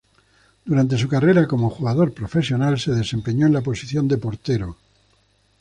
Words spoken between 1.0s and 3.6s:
carrera como jugador profesional se desempeñó en